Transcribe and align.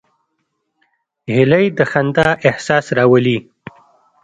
هیلۍ 1.33 1.65
د 1.77 1.79
خندا 1.91 2.29
احساس 2.49 2.85
راولي 2.97 3.37